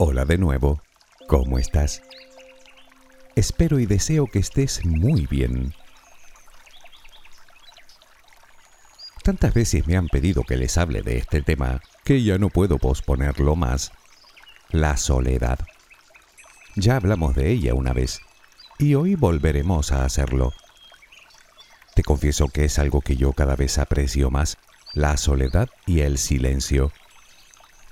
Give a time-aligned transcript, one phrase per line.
[0.00, 0.80] Hola de nuevo,
[1.26, 2.02] ¿cómo estás?
[3.34, 5.74] Espero y deseo que estés muy bien.
[9.24, 12.78] Tantas veces me han pedido que les hable de este tema que ya no puedo
[12.78, 13.90] posponerlo más.
[14.70, 15.58] La soledad.
[16.76, 18.20] Ya hablamos de ella una vez
[18.78, 20.52] y hoy volveremos a hacerlo.
[21.96, 24.58] Te confieso que es algo que yo cada vez aprecio más,
[24.94, 26.92] la soledad y el silencio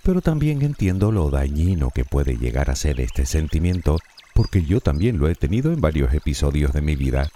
[0.06, 3.98] pero también entiendo lo dañino que puede llegar a ser este sentimiento,
[4.34, 7.28] porque yo también lo he tenido en varios episodios de mi vida.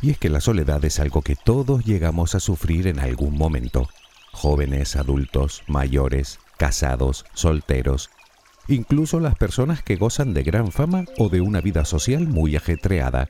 [0.00, 3.86] Y es que la soledad es algo que todos llegamos a sufrir en algún momento,
[4.32, 8.08] jóvenes, adultos, mayores, casados, solteros,
[8.66, 13.28] incluso las personas que gozan de gran fama o de una vida social muy ajetreada.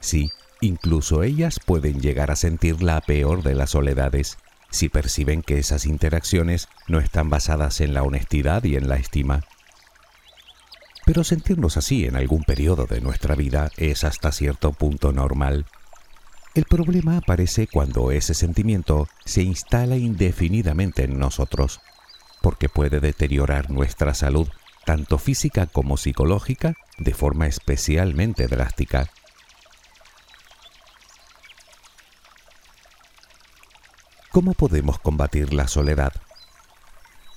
[0.00, 0.30] Sí,
[0.62, 4.38] incluso ellas pueden llegar a sentir la peor de las soledades
[4.74, 9.42] si perciben que esas interacciones no están basadas en la honestidad y en la estima.
[11.06, 15.66] Pero sentirnos así en algún periodo de nuestra vida es hasta cierto punto normal.
[16.54, 21.80] El problema aparece cuando ese sentimiento se instala indefinidamente en nosotros,
[22.42, 24.48] porque puede deteriorar nuestra salud,
[24.84, 29.10] tanto física como psicológica, de forma especialmente drástica.
[34.34, 36.12] ¿Cómo podemos combatir la soledad?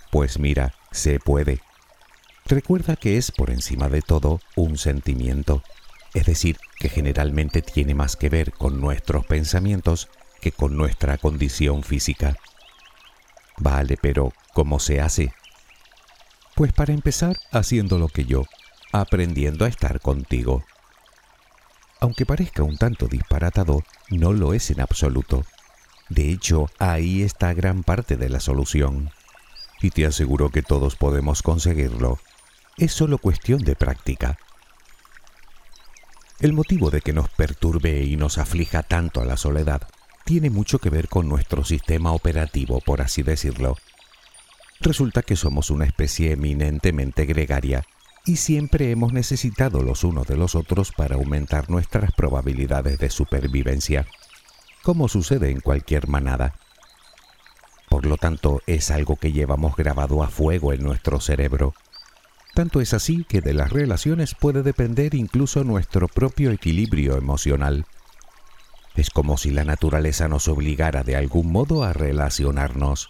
[0.09, 1.61] Pues mira, se puede.
[2.47, 5.61] Recuerda que es por encima de todo un sentimiento,
[6.15, 10.09] es decir, que generalmente tiene más que ver con nuestros pensamientos
[10.41, 12.36] que con nuestra condición física.
[13.57, 15.36] Vale, pero ¿cómo se hace?
[16.55, 18.45] Pues para empezar, haciendo lo que yo,
[18.91, 20.65] aprendiendo a estar contigo.
[21.99, 25.45] Aunque parezca un tanto disparatado, no lo es en absoluto.
[26.09, 29.11] De hecho, ahí está gran parte de la solución.
[29.81, 32.19] Y te aseguro que todos podemos conseguirlo.
[32.77, 34.37] Es solo cuestión de práctica.
[36.39, 39.87] El motivo de que nos perturbe y nos aflija tanto a la soledad
[40.23, 43.75] tiene mucho que ver con nuestro sistema operativo, por así decirlo.
[44.79, 47.85] Resulta que somos una especie eminentemente gregaria
[48.25, 54.05] y siempre hemos necesitado los unos de los otros para aumentar nuestras probabilidades de supervivencia
[54.87, 56.53] como sucede en cualquier manada.
[57.89, 61.73] Por lo tanto, es algo que llevamos grabado a fuego en nuestro cerebro.
[62.55, 67.86] Tanto es así que de las relaciones puede depender incluso nuestro propio equilibrio emocional.
[68.95, 73.09] Es como si la naturaleza nos obligara de algún modo a relacionarnos.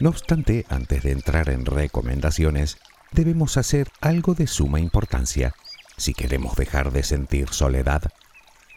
[0.00, 2.76] No obstante, antes de entrar en recomendaciones,
[3.10, 5.54] debemos hacer algo de suma importancia
[5.96, 8.10] si queremos dejar de sentir soledad,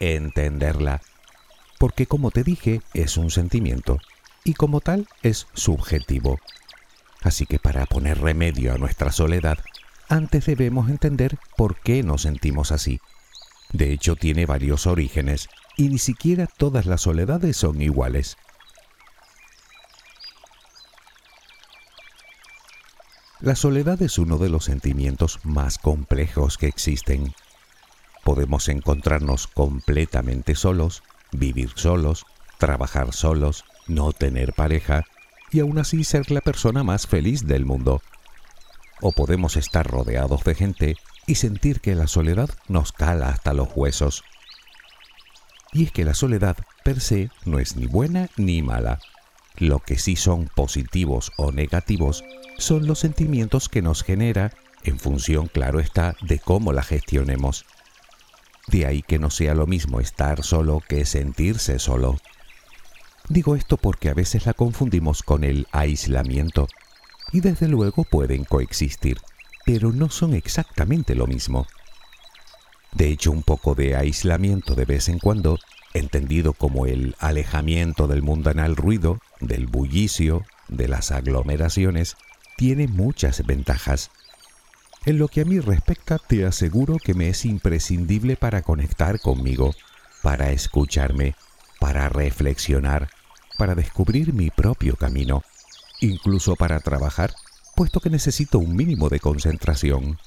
[0.00, 1.00] entenderla,
[1.78, 3.98] porque como te dije, es un sentimiento
[4.44, 6.38] y como tal es subjetivo.
[7.22, 9.58] Así que para poner remedio a nuestra soledad,
[10.08, 13.00] antes debemos entender por qué nos sentimos así.
[13.72, 18.36] De hecho, tiene varios orígenes y ni siquiera todas las soledades son iguales.
[23.40, 27.34] La soledad es uno de los sentimientos más complejos que existen.
[28.24, 31.02] Podemos encontrarnos completamente solos,
[31.32, 32.24] vivir solos,
[32.56, 35.04] trabajar solos, no tener pareja
[35.52, 38.00] y aún así ser la persona más feliz del mundo.
[39.02, 40.96] O podemos estar rodeados de gente
[41.26, 44.24] y sentir que la soledad nos cala hasta los huesos.
[45.72, 48.98] Y es que la soledad per se no es ni buena ni mala.
[49.58, 52.24] Lo que sí son positivos o negativos
[52.58, 54.52] son los sentimientos que nos genera
[54.84, 57.64] en función, claro está, de cómo la gestionemos.
[58.68, 62.16] De ahí que no sea lo mismo estar solo que sentirse solo.
[63.28, 66.68] Digo esto porque a veces la confundimos con el aislamiento,
[67.32, 69.18] y desde luego pueden coexistir,
[69.64, 71.66] pero no son exactamente lo mismo.
[72.92, 75.58] De hecho, un poco de aislamiento de vez en cuando,
[75.98, 82.16] entendido como el alejamiento del mundanal ruido, del bullicio, de las aglomeraciones,
[82.56, 84.10] tiene muchas ventajas.
[85.04, 89.74] En lo que a mí respecta, te aseguro que me es imprescindible para conectar conmigo,
[90.22, 91.36] para escucharme,
[91.78, 93.08] para reflexionar,
[93.56, 95.44] para descubrir mi propio camino,
[96.00, 97.34] incluso para trabajar,
[97.76, 100.18] puesto que necesito un mínimo de concentración.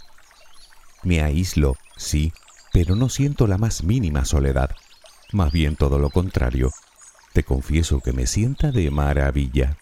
[1.03, 2.31] Me aíslo, sí,
[2.71, 4.71] pero no siento la más mínima soledad,
[5.31, 6.71] más bien todo lo contrario.
[7.33, 9.77] Te confieso que me sienta de maravilla.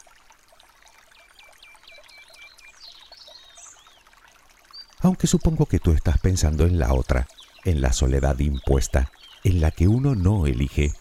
[4.99, 7.27] Aunque supongo que tú estás pensando en la otra,
[7.63, 9.11] en la soledad impuesta,
[9.43, 10.91] en la que uno no elige.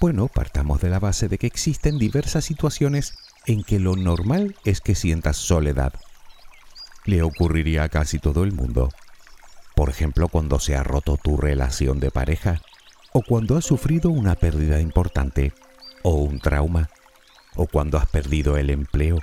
[0.00, 3.14] Bueno, partamos de la base de que existen diversas situaciones
[3.46, 5.94] en que lo normal es que sientas soledad.
[7.06, 8.90] Le ocurriría a casi todo el mundo.
[9.74, 12.60] Por ejemplo, cuando se ha roto tu relación de pareja,
[13.16, 15.52] o cuando has sufrido una pérdida importante,
[16.02, 16.90] o un trauma,
[17.54, 19.20] o cuando has perdido el empleo,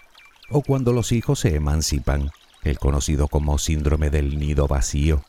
[0.50, 2.32] o cuando los hijos se emancipan,
[2.64, 5.26] el conocido como síndrome del nido vacío,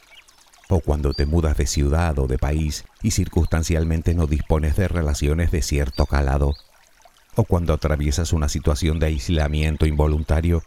[0.68, 5.50] o cuando te mudas de ciudad o de país y circunstancialmente no dispones de relaciones
[5.50, 6.54] de cierto calado,
[7.34, 10.62] o cuando atraviesas una situación de aislamiento involuntario,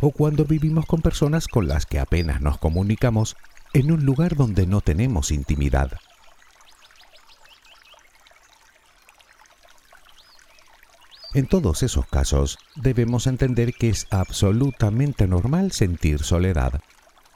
[0.00, 3.34] o cuando vivimos con personas con las que apenas nos comunicamos
[3.72, 5.98] en un lugar donde no tenemos intimidad.
[11.34, 16.82] En todos esos casos debemos entender que es absolutamente normal sentir soledad.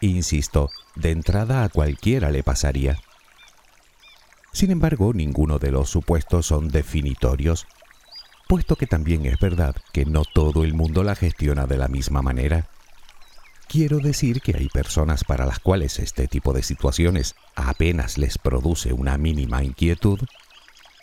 [0.01, 2.99] Insisto, de entrada a cualquiera le pasaría.
[4.53, 7.67] Sin embargo, ninguno de los supuestos son definitorios,
[8.49, 12.21] puesto que también es verdad que no todo el mundo la gestiona de la misma
[12.21, 12.69] manera.
[13.67, 18.93] Quiero decir que hay personas para las cuales este tipo de situaciones apenas les produce
[18.93, 20.21] una mínima inquietud,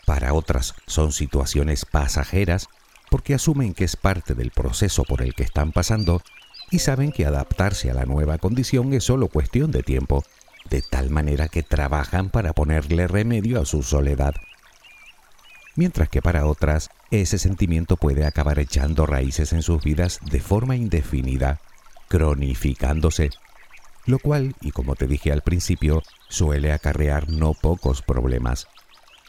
[0.06, 2.68] para otras son situaciones pasajeras
[3.14, 6.20] porque asumen que es parte del proceso por el que están pasando
[6.72, 10.24] y saben que adaptarse a la nueva condición es solo cuestión de tiempo,
[10.68, 14.34] de tal manera que trabajan para ponerle remedio a su soledad.
[15.76, 20.74] Mientras que para otras, ese sentimiento puede acabar echando raíces en sus vidas de forma
[20.74, 21.60] indefinida,
[22.08, 23.30] cronificándose,
[24.06, 28.66] lo cual, y como te dije al principio, suele acarrear no pocos problemas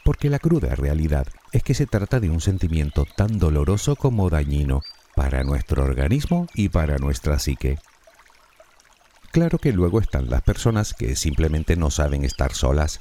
[0.06, 4.82] porque la cruda realidad es que se trata de un sentimiento tan doloroso como dañino
[5.14, 7.78] para nuestro organismo y para nuestra psique.
[9.32, 13.00] Claro que luego están las personas que simplemente no saben estar solas,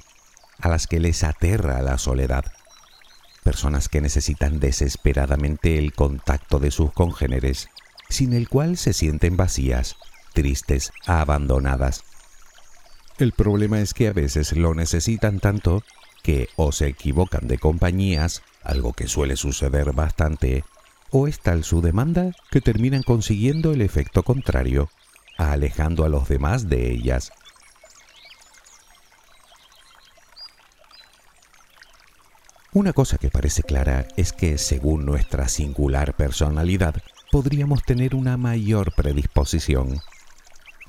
[0.60, 2.46] a las que les aterra la soledad,
[3.44, 7.68] personas que necesitan desesperadamente el contacto de sus congéneres,
[8.10, 9.98] sin el cual se sienten vacías,
[10.34, 12.04] tristes, abandonadas.
[13.18, 15.84] El problema es que a veces lo necesitan tanto
[16.26, 20.64] que o se equivocan de compañías, algo que suele suceder bastante,
[21.12, 24.90] o es tal su demanda que terminan consiguiendo el efecto contrario,
[25.38, 27.32] alejando a los demás de ellas.
[32.74, 36.96] Una cosa que parece clara es que según nuestra singular personalidad
[37.32, 40.00] podríamos tener una mayor predisposición.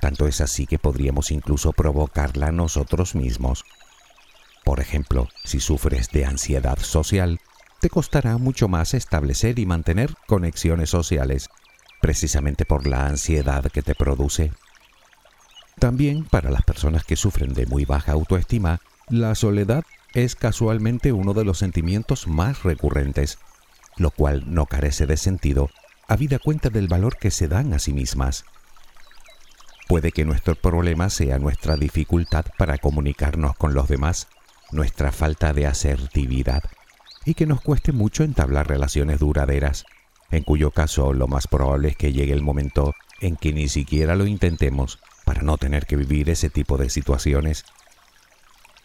[0.01, 3.65] Tanto es así que podríamos incluso provocarla nosotros mismos.
[4.67, 7.39] Por ejemplo, si sufres de ansiedad social,
[7.79, 11.47] te costará mucho más establecer y mantener conexiones sociales,
[12.01, 14.51] precisamente por la ansiedad que te produce.
[15.79, 21.33] También para las personas que sufren de muy baja autoestima, la soledad es casualmente uno
[21.33, 23.37] de los sentimientos más recurrentes,
[23.95, 25.69] lo cual no carece de sentido,
[26.09, 28.43] habida cuenta del valor que se dan a sí mismas.
[29.87, 34.27] Puede que nuestro problema sea nuestra dificultad para comunicarnos con los demás,
[34.71, 36.63] nuestra falta de asertividad
[37.25, 39.85] y que nos cueste mucho entablar relaciones duraderas,
[40.31, 44.15] en cuyo caso lo más probable es que llegue el momento en que ni siquiera
[44.15, 47.65] lo intentemos para no tener que vivir ese tipo de situaciones.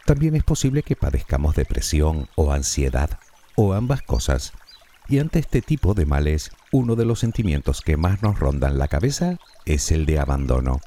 [0.05, 3.19] También es posible que padezcamos depresión o ansiedad
[3.55, 4.53] o ambas cosas.
[5.09, 8.89] Y ante este tipo de males, uno de los sentimientos que más nos rondan la
[8.89, 10.81] cabeza es el de abandono.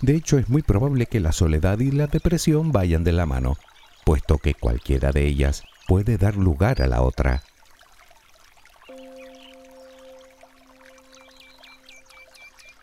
[0.00, 3.56] De hecho, es muy probable que la soledad y la depresión vayan de la mano,
[4.08, 7.42] puesto que cualquiera de ellas puede dar lugar a la otra.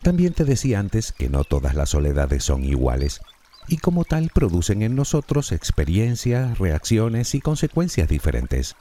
[0.02, 3.20] También te decía antes que no todas las soledades son iguales
[3.66, 8.76] y como tal producen en nosotros experiencias, reacciones y consecuencias diferentes.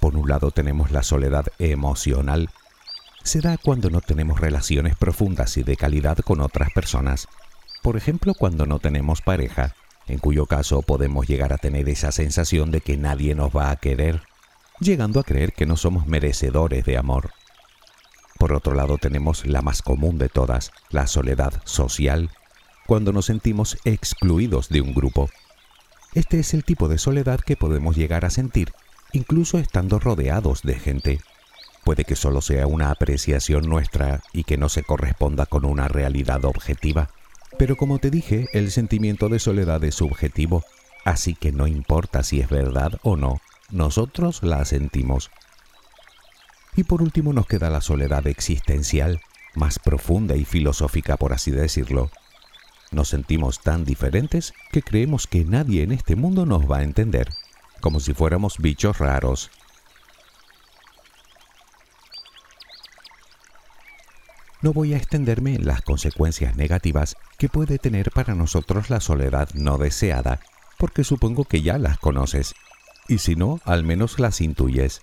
[0.00, 2.50] Por un lado tenemos la soledad emocional.
[3.22, 7.26] Se da cuando no tenemos relaciones profundas y de calidad con otras personas.
[7.82, 9.74] Por ejemplo, cuando no tenemos pareja
[10.06, 13.76] en cuyo caso podemos llegar a tener esa sensación de que nadie nos va a
[13.76, 14.22] querer,
[14.80, 17.30] llegando a creer que no somos merecedores de amor.
[18.38, 22.30] Por otro lado tenemos la más común de todas, la soledad social,
[22.86, 25.30] cuando nos sentimos excluidos de un grupo.
[26.14, 28.72] Este es el tipo de soledad que podemos llegar a sentir,
[29.12, 31.20] incluso estando rodeados de gente.
[31.84, 36.44] Puede que solo sea una apreciación nuestra y que no se corresponda con una realidad
[36.44, 37.10] objetiva.
[37.58, 40.64] Pero como te dije, el sentimiento de soledad es subjetivo,
[41.04, 43.40] así que no importa si es verdad o no,
[43.70, 45.30] nosotros la sentimos.
[46.74, 49.20] Y por último nos queda la soledad existencial,
[49.54, 52.10] más profunda y filosófica por así decirlo.
[52.90, 57.28] Nos sentimos tan diferentes que creemos que nadie en este mundo nos va a entender,
[57.80, 59.50] como si fuéramos bichos raros.
[64.62, 69.48] No voy a extenderme en las consecuencias negativas que puede tener para nosotros la soledad
[69.54, 70.38] no deseada,
[70.78, 72.54] porque supongo que ya las conoces,
[73.08, 75.00] y si no, al menos las intuyes.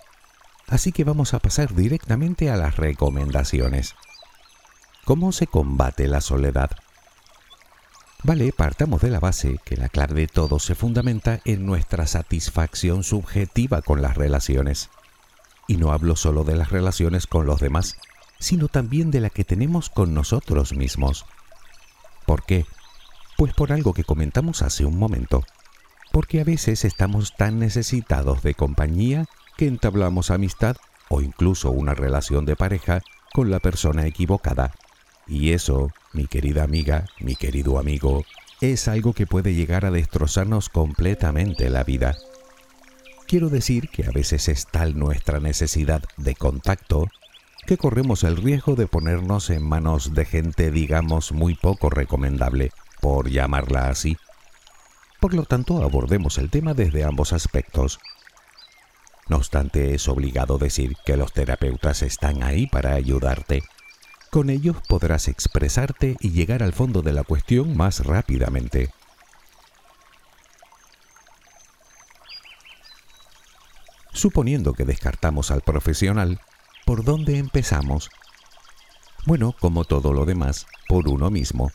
[0.66, 3.96] Así que vamos a pasar directamente a las recomendaciones.
[5.04, 6.70] ¿Cómo se combate la soledad?
[8.22, 13.02] Vale, partamos de la base que la clave de todo se fundamenta en nuestra satisfacción
[13.02, 14.88] subjetiva con las relaciones.
[15.66, 17.96] Y no hablo solo de las relaciones con los demás,
[18.40, 21.26] sino también de la que tenemos con nosotros mismos.
[22.26, 22.66] ¿Por qué?
[23.36, 25.44] Pues por algo que comentamos hace un momento.
[26.10, 30.76] Porque a veces estamos tan necesitados de compañía que entablamos amistad
[31.08, 34.72] o incluso una relación de pareja con la persona equivocada.
[35.26, 38.24] Y eso, mi querida amiga, mi querido amigo,
[38.60, 42.16] es algo que puede llegar a destrozarnos completamente la vida.
[43.26, 47.06] Quiero decir que a veces es tal nuestra necesidad de contacto
[47.76, 53.88] corremos el riesgo de ponernos en manos de gente, digamos, muy poco recomendable, por llamarla
[53.88, 54.16] así.
[55.20, 58.00] Por lo tanto, abordemos el tema desde ambos aspectos.
[59.28, 63.62] No obstante, es obligado decir que los terapeutas están ahí para ayudarte.
[64.30, 68.90] Con ellos podrás expresarte y llegar al fondo de la cuestión más rápidamente.
[74.12, 76.40] Suponiendo que descartamos al profesional,
[76.90, 78.10] ¿por dónde empezamos?
[79.24, 81.70] Bueno, como todo lo demás, por uno mismo.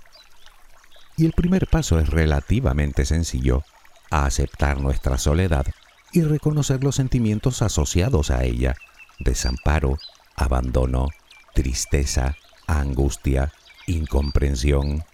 [1.16, 3.64] Y el primer paso es relativamente sencillo,
[4.12, 5.68] a aceptar nuestra soledad
[6.12, 8.76] y reconocer los sentimientos asociados a ella,
[9.18, 10.00] desamparo,
[10.36, 11.08] abandono,
[11.54, 12.36] tristeza,
[12.68, 13.54] angustia,
[13.88, 15.06] incomprensión,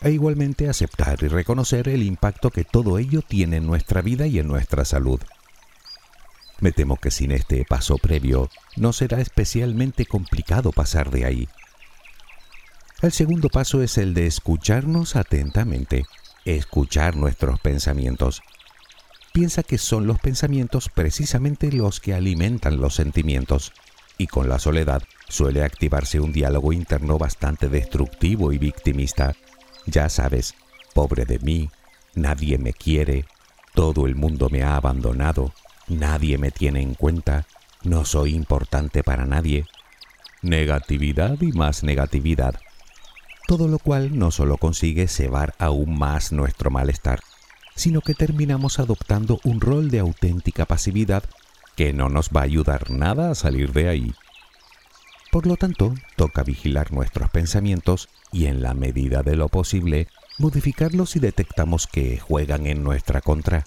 [0.00, 4.38] e igualmente aceptar y reconocer el impacto que todo ello tiene en nuestra vida y
[4.38, 5.18] en nuestra salud.
[6.60, 11.48] Me temo que sin este paso previo no será especialmente complicado pasar de ahí.
[13.02, 16.06] El segundo paso es el de escucharnos atentamente,
[16.44, 18.42] escuchar nuestros pensamientos.
[19.32, 23.72] Piensa que son los pensamientos precisamente los que alimentan los sentimientos,
[24.16, 29.34] y con la soledad suele activarse un diálogo interno bastante destructivo y victimista.
[29.86, 30.54] Ya sabes,
[30.94, 31.70] pobre de mí,
[32.14, 33.26] nadie me quiere,
[33.74, 35.52] todo el mundo me ha abandonado,
[35.88, 37.46] nadie me tiene en cuenta,
[37.82, 39.66] no soy importante para nadie.
[40.42, 42.60] Negatividad y más negatividad.
[43.46, 47.20] Todo lo cual no solo consigue cebar aún más nuestro malestar,
[47.76, 51.24] sino que terminamos adoptando un rol de auténtica pasividad
[51.76, 54.14] que no nos va a ayudar nada a salir de ahí.
[55.30, 60.06] Por lo tanto, toca vigilar nuestros pensamientos y en la medida de lo posible,
[60.38, 63.64] modificarlos si detectamos que juegan en nuestra contra.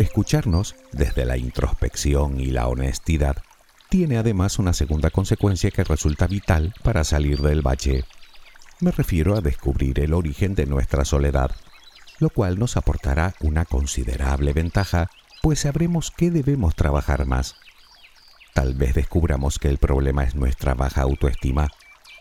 [0.00, 3.36] Escucharnos desde la introspección y la honestidad
[3.90, 8.06] tiene además una segunda consecuencia que resulta vital para salir del bache.
[8.80, 11.50] Me refiero a descubrir el origen de nuestra soledad,
[12.18, 15.10] lo cual nos aportará una considerable ventaja,
[15.42, 17.56] pues sabremos que debemos trabajar más.
[18.54, 21.68] Tal vez descubramos que el problema es nuestra baja autoestima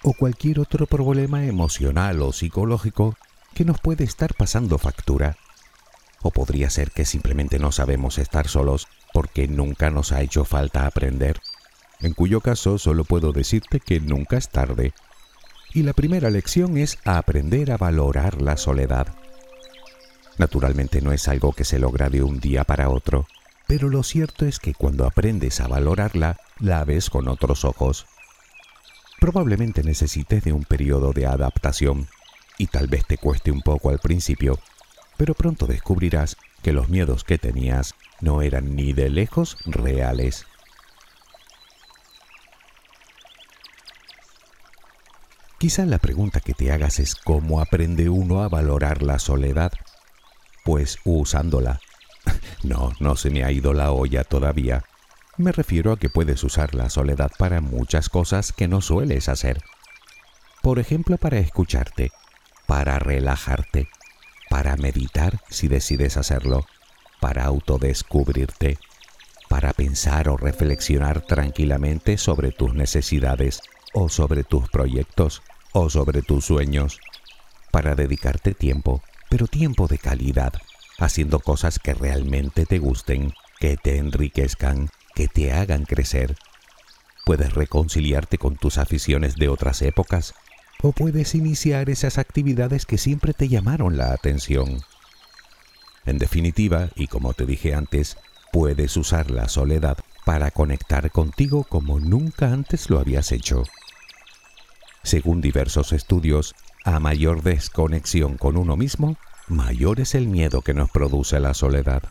[0.03, 3.15] o cualquier otro problema emocional o psicológico
[3.53, 5.37] que nos puede estar pasando factura.
[6.21, 10.85] O podría ser que simplemente no sabemos estar solos porque nunca nos ha hecho falta
[10.85, 11.39] aprender,
[12.01, 14.93] en cuyo caso solo puedo decirte que nunca es tarde.
[15.73, 19.07] Y la primera lección es aprender a valorar la soledad.
[20.37, 23.27] Naturalmente no es algo que se logra de un día para otro,
[23.67, 28.07] pero lo cierto es que cuando aprendes a valorarla, la ves con otros ojos.
[29.19, 32.07] Probablemente necesites de un periodo de adaptación,
[32.57, 34.59] y tal vez te cueste un poco al principio,
[35.19, 40.45] pero pronto descubrirás que los miedos que tenías no eran ni de lejos reales.
[45.57, 49.73] Quizá la pregunta que te hagas es cómo aprende uno a valorar la soledad.
[50.63, 51.81] Pues usándola,
[52.63, 54.85] No, no se me ha ido la olla todavía.
[55.35, 59.61] Me refiero a que puedes usar la soledad para muchas cosas que no sueles hacer.
[60.61, 62.11] Por ejemplo, para escucharte,
[62.67, 63.89] para relajarte,
[64.49, 66.65] para meditar si decides hacerlo,
[67.19, 68.77] para autodescubrirte,
[69.47, 73.61] para pensar o reflexionar tranquilamente sobre tus necesidades
[73.93, 75.41] o sobre tus proyectos
[75.73, 76.99] o sobre tus sueños,
[77.71, 80.53] para dedicarte tiempo, pero tiempo de calidad,
[80.99, 86.35] haciendo cosas que realmente te gusten, que te enriquezcan, que te hagan crecer.
[87.25, 90.33] Puedes reconciliarte con tus aficiones de otras épocas
[90.81, 94.79] o puedes iniciar esas actividades que siempre te llamaron la atención.
[96.05, 98.17] En definitiva, y como te dije antes,
[98.51, 103.63] puedes usar la soledad para conectar contigo como nunca antes lo habías hecho.
[105.03, 106.55] Según diversos estudios,
[106.85, 109.17] a mayor desconexión con uno mismo,
[109.47, 112.03] mayor es el miedo que nos produce la soledad.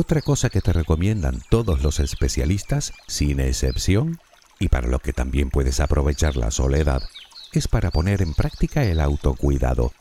[0.00, 4.20] Otra cosa que te recomiendan todos los especialistas, sin excepción,
[4.60, 7.02] y para lo que también puedes aprovechar la soledad,
[7.52, 9.92] es para poner en práctica el autocuidado,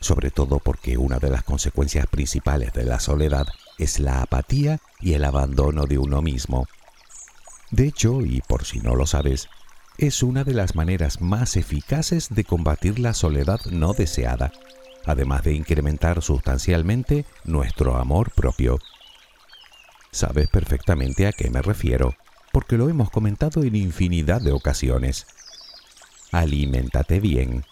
[0.00, 3.46] sobre todo porque una de las consecuencias principales de la soledad
[3.78, 6.66] es la apatía y el abandono de uno mismo.
[7.70, 9.46] De hecho, y por si no lo sabes,
[9.96, 14.50] es una de las maneras más eficaces de combatir la soledad no deseada,
[15.06, 18.80] además de incrementar sustancialmente nuestro amor propio.
[20.14, 22.14] Sabes perfectamente a qué me refiero,
[22.52, 25.26] porque lo hemos comentado en infinidad de ocasiones.
[26.30, 27.64] Aliméntate bien.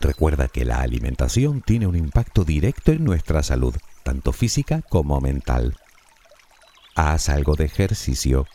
[0.00, 5.76] Recuerda que la alimentación tiene un impacto directo en nuestra salud, tanto física como mental.
[6.94, 8.46] Haz algo de ejercicio.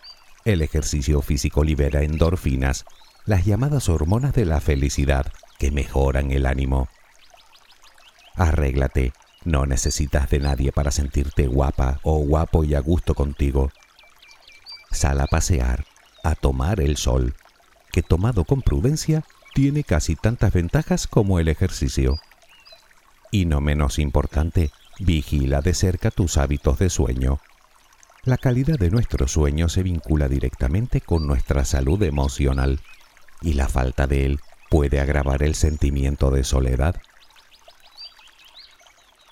[0.43, 2.83] El ejercicio físico libera endorfinas,
[3.27, 6.89] las llamadas hormonas de la felicidad, que mejoran el ánimo.
[8.33, 9.13] Arréglate,
[9.46, 13.72] no necesitas de nadie para sentirte guapa o guapo y a gusto contigo.
[14.91, 15.86] Sal a pasear,
[16.24, 17.36] a tomar el sol,
[17.91, 22.19] que tomado con prudencia tiene casi tantas ventajas como el ejercicio.
[23.32, 27.39] Y no menos importante, vigila de cerca tus hábitos de sueño.
[28.23, 32.82] La calidad de nuestro sueño se vincula directamente con nuestra salud emocional,
[33.41, 37.02] y la falta de él puede agravar el sentimiento de soledad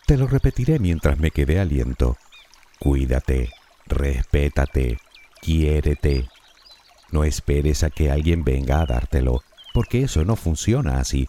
[0.07, 2.17] te lo repetiré mientras me quede aliento.
[2.79, 3.51] Cuídate,
[3.87, 4.99] respétate,
[5.41, 6.29] quiérete.
[7.11, 9.43] No esperes a que alguien venga a dártelo,
[9.73, 11.27] porque eso no funciona así.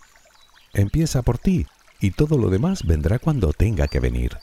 [0.75, 1.67] Empieza por ti
[2.01, 4.39] y todo lo demás vendrá cuando tenga que venir.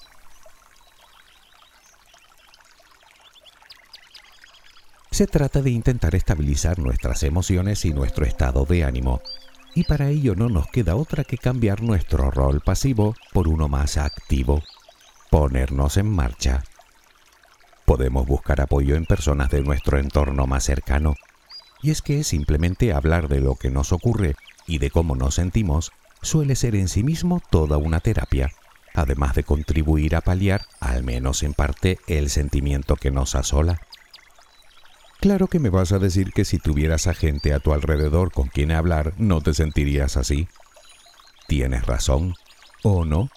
[5.12, 9.22] Se trata de intentar estabilizar nuestras emociones y nuestro estado de ánimo
[9.76, 13.98] y para ello no nos queda otra que cambiar nuestro rol pasivo por uno más
[13.98, 14.64] activo,
[15.30, 16.64] ponernos en marcha.
[17.84, 21.16] Podemos buscar apoyo en personas de nuestro entorno más cercano,
[21.84, 24.36] y es que simplemente hablar de lo que nos ocurre
[24.66, 28.52] y de cómo nos sentimos suele ser en sí mismo toda una terapia,
[28.94, 33.82] además de contribuir a paliar, al menos en parte, el sentimiento que nos asola.
[35.26, 38.48] Claro que me vas a decir que si tuvieras a gente a tu alrededor con
[38.48, 40.48] quien hablar, no te sentirías así.
[41.48, 42.36] Tienes razón,
[42.84, 43.32] ¿o no?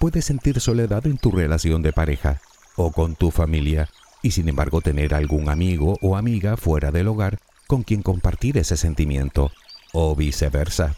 [0.00, 2.40] Puedes sentir soledad en tu relación de pareja
[2.74, 3.88] o con tu familia
[4.20, 7.38] y sin embargo tener algún amigo o amiga fuera del hogar
[7.68, 9.52] con quien compartir ese sentimiento,
[9.92, 10.96] o viceversa.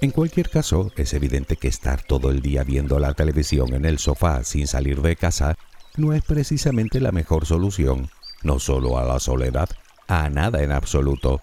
[0.00, 3.98] En cualquier caso, es evidente que estar todo el día viendo la televisión en el
[3.98, 5.56] sofá sin salir de casa
[5.96, 8.08] no es precisamente la mejor solución,
[8.44, 9.68] no solo a la soledad,
[10.06, 11.40] a nada en absoluto,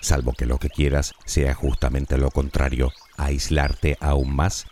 [0.00, 4.66] salvo que lo que quieras sea justamente lo contrario, aislarte aún más.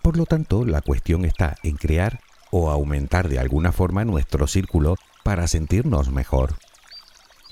[0.00, 4.96] Por lo tanto, la cuestión está en crear o aumentar de alguna forma nuestro círculo
[5.22, 6.54] para sentirnos mejor.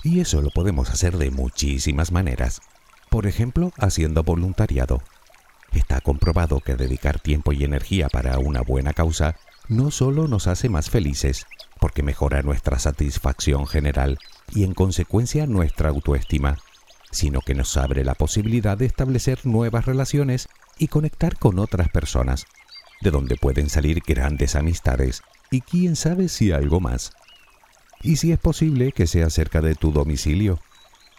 [0.03, 2.61] Y eso lo podemos hacer de muchísimas maneras
[3.15, 5.01] por ejemplo, haciendo voluntariado.
[5.71, 9.37] Está comprobado que dedicar tiempo y energía para una buena causa
[9.69, 11.45] no solo nos hace más felices,
[11.79, 14.19] porque mejora nuestra satisfacción general
[14.53, 16.57] y en consecuencia nuestra autoestima,
[17.09, 22.43] sino que nos abre la posibilidad de establecer nuevas relaciones y conectar con otras personas,
[22.99, 27.13] de donde pueden salir grandes amistades y quién sabe si algo más.
[28.01, 30.59] Y si es posible que sea cerca de tu domicilio,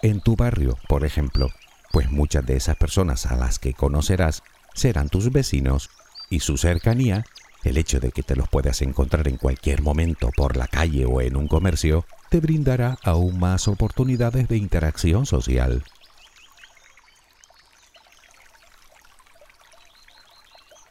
[0.03, 1.49] en tu barrio, por ejemplo
[1.97, 4.43] pues muchas de esas personas a las que conocerás
[4.75, 5.89] serán tus vecinos
[6.29, 7.25] y su cercanía
[7.65, 11.23] El hecho de que te los puedas encontrar en cualquier momento por la calle o
[11.23, 15.85] en un comercio te brindará aún más oportunidades de interacción social.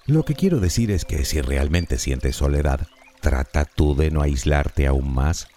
[0.08, 2.88] Lo que quiero decir es que si realmente sientes soledad,
[3.22, 5.50] trata tú de no aislarte aún más.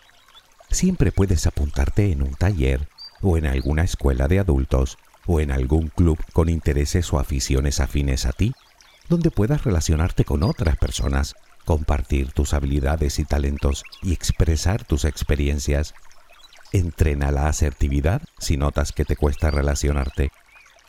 [0.68, 2.86] Siempre puedes apuntarte en un taller
[3.22, 8.24] o en alguna escuela de adultos o en algún club con intereses o aficiones afines
[8.24, 8.54] a ti,
[9.08, 11.36] donde puedas relacionarte con otras personas,
[11.66, 15.94] compartir tus habilidades y talentos y expresar tus experiencias.
[16.72, 20.32] Entrena la asertividad si notas que te cuesta relacionarte.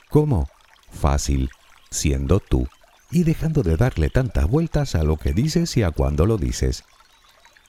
[0.10, 0.50] ¿Cómo?
[0.90, 1.50] Fácil,
[1.92, 2.68] siendo tú
[3.12, 6.86] y dejando de darle tantas vueltas a lo que dices y a cuándo lo dices.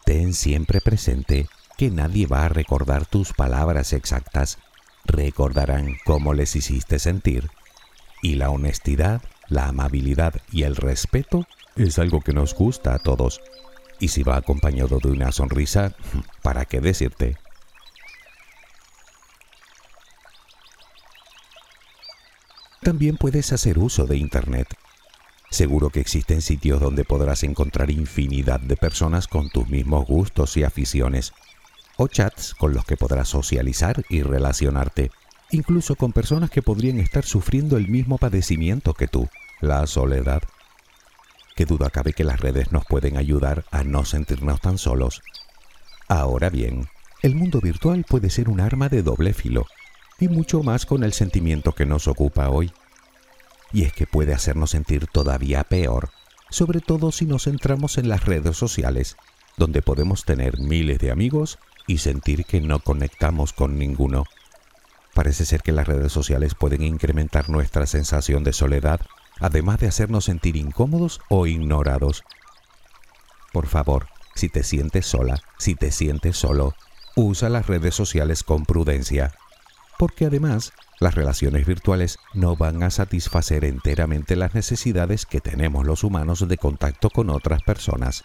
[0.04, 4.58] Ten siempre presente que nadie va a recordar tus palabras exactas,
[5.04, 7.50] recordarán cómo les hiciste sentir.
[8.22, 13.40] Y la honestidad, la amabilidad y el respeto es algo que nos gusta a todos.
[13.98, 15.94] Y si va acompañado de una sonrisa,
[16.42, 17.36] ¿para qué decirte?
[22.82, 24.68] También puedes hacer uso de Internet
[25.50, 30.62] Seguro que existen sitios donde podrás encontrar infinidad de personas con tus mismos gustos y
[30.62, 31.32] aficiones,
[32.02, 35.10] o chats con los que podrás socializar y relacionarte,
[35.50, 39.28] incluso con personas que podrían estar sufriendo el mismo padecimiento que tú,
[39.60, 40.42] la soledad.
[41.56, 45.20] Qué duda cabe que las redes nos pueden ayudar a no sentirnos tan solos.
[46.08, 46.88] Ahora bien,
[47.20, 49.66] el mundo virtual puede ser un arma de doble filo,
[50.18, 52.72] y mucho más con el sentimiento que nos ocupa hoy
[53.74, 56.08] y es que puede hacernos sentir todavía peor,
[56.48, 59.16] sobre todo si nos centramos en las redes sociales,
[59.58, 64.24] donde podemos tener miles de amigos y sentir que no conectamos con ninguno.
[65.14, 69.00] Parece ser que las redes sociales pueden incrementar nuestra sensación de soledad,
[69.40, 72.24] además de hacernos sentir incómodos o ignorados.
[73.52, 76.74] Por favor, si te sientes sola, si te sientes solo,
[77.16, 79.34] usa las redes sociales con prudencia,
[79.98, 86.04] porque además las relaciones virtuales no van a satisfacer enteramente las necesidades que tenemos los
[86.04, 88.22] humanos de contacto con otras personas.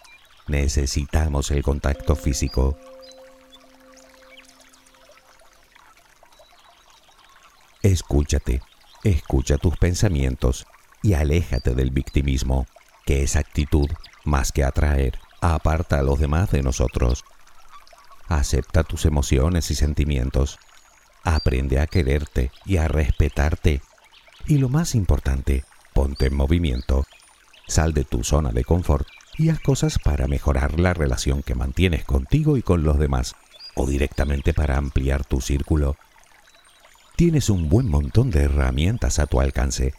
[0.48, 2.78] Necesitamos el contacto físico.
[7.86, 8.64] Escúchate,
[9.04, 10.66] escucha tus pensamientos
[11.04, 12.66] y aléjate del victimismo,
[13.06, 13.88] que es actitud
[14.24, 17.24] más que atraer, aparta a los demás de nosotros.
[18.28, 20.58] Acepta tus emociones y sentimientos
[21.24, 23.84] Aprende a quererte y a respetarte.
[24.48, 27.06] Y lo más importante, ponte en movimiento.
[27.68, 32.04] Sal de tu zona de confort y haz cosas para mejorar la relación que mantienes
[32.04, 33.36] contigo y con los demás,
[33.76, 35.98] o directamente para ampliar tu círculo.
[37.16, 39.94] Tienes un buen montón de herramientas a tu alcance.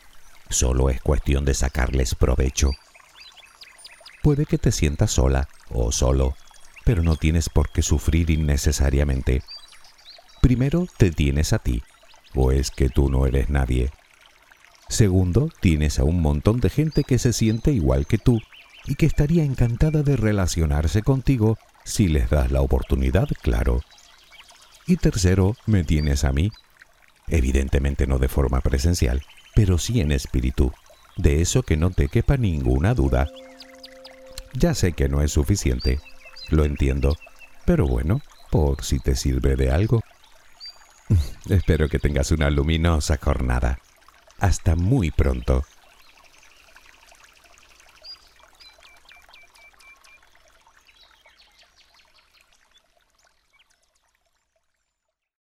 [0.51, 2.71] Solo es cuestión de sacarles provecho.
[4.23, 6.37] Puede que te sientas sola o solo,
[6.85, 9.43] pero no tienes por qué sufrir innecesariamente
[10.47, 11.83] Primero, te tienes a ti,
[12.33, 13.91] o es que tú no eres nadie.
[14.89, 18.41] Segundo, tienes a un montón de gente que se siente igual que tú
[18.85, 23.81] y que estaría encantada de relacionarse contigo si les das la oportunidad, claro.
[24.87, 26.53] Y tercero, me tienes a mí.
[27.29, 29.23] Evidentemente no de forma presencial,
[29.55, 30.73] pero sí en espíritu.
[31.17, 33.29] De eso que no te quepa ninguna duda.
[34.55, 36.01] Ya sé que no es suficiente,
[36.51, 37.17] lo entiendo,
[37.65, 40.01] pero bueno, por si te sirve de algo.
[41.49, 43.79] Espero que tengas una luminosa jornada.
[44.39, 45.65] Hasta muy pronto.